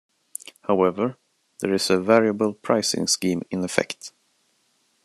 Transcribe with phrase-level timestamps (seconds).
[0.61, 1.17] However,
[1.59, 4.13] there is a variable pricing scheme in effect.